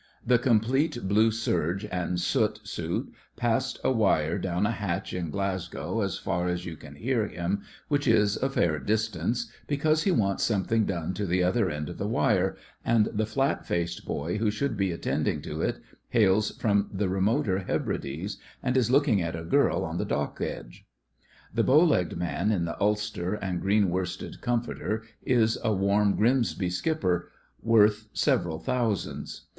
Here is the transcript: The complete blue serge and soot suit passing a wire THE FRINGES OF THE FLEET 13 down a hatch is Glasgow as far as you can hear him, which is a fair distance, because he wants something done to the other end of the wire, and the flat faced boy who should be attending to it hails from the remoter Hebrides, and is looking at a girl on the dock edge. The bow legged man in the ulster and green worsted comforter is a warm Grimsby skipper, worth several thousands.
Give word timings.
The 0.25 0.39
complete 0.39 1.07
blue 1.07 1.29
serge 1.29 1.85
and 1.85 2.19
soot 2.19 2.67
suit 2.67 3.13
passing 3.35 3.81
a 3.83 3.91
wire 3.91 4.39
THE 4.39 4.47
FRINGES 4.49 4.49
OF 4.49 4.49
THE 4.49 4.49
FLEET 4.49 4.51
13 4.51 4.51
down 4.51 4.65
a 4.65 4.71
hatch 4.71 5.13
is 5.13 5.29
Glasgow 5.29 6.01
as 6.01 6.17
far 6.17 6.47
as 6.47 6.65
you 6.65 6.75
can 6.75 6.95
hear 6.95 7.27
him, 7.27 7.61
which 7.87 8.07
is 8.07 8.35
a 8.37 8.49
fair 8.49 8.79
distance, 8.79 9.51
because 9.67 10.01
he 10.01 10.09
wants 10.09 10.41
something 10.43 10.85
done 10.87 11.13
to 11.13 11.27
the 11.27 11.43
other 11.43 11.69
end 11.69 11.87
of 11.87 11.99
the 11.99 12.07
wire, 12.07 12.55
and 12.83 13.09
the 13.13 13.27
flat 13.27 13.63
faced 13.67 14.03
boy 14.03 14.39
who 14.39 14.49
should 14.49 14.75
be 14.75 14.91
attending 14.91 15.39
to 15.43 15.61
it 15.61 15.79
hails 16.09 16.49
from 16.57 16.89
the 16.91 17.07
remoter 17.07 17.59
Hebrides, 17.59 18.37
and 18.63 18.75
is 18.75 18.89
looking 18.89 19.21
at 19.21 19.35
a 19.35 19.43
girl 19.43 19.85
on 19.85 19.99
the 19.99 20.03
dock 20.05 20.41
edge. 20.41 20.83
The 21.53 21.63
bow 21.63 21.83
legged 21.83 22.17
man 22.17 22.49
in 22.51 22.65
the 22.65 22.81
ulster 22.81 23.35
and 23.35 23.61
green 23.61 23.91
worsted 23.91 24.41
comforter 24.41 25.03
is 25.21 25.59
a 25.63 25.71
warm 25.71 26.15
Grimsby 26.15 26.71
skipper, 26.71 27.29
worth 27.61 28.07
several 28.13 28.57
thousands. 28.57 29.41